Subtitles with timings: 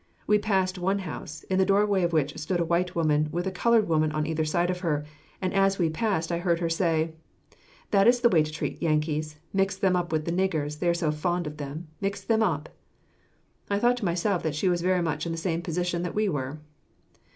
[0.25, 3.51] We passed one house, in the doorway of which stood a white woman, with a
[3.51, 5.05] colored woman on either side of her,
[5.39, 7.13] and as we passed I heard her say,
[7.91, 10.89] "That is the way to treat the Yankees; mix them up with the niggers, they
[10.89, 12.69] are so fond of them, mix them up."
[13.69, 16.27] I thought to myself that she was very much in the same position that we
[16.27, 16.57] were.